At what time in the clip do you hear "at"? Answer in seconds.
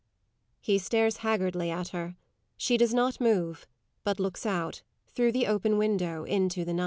1.69-1.89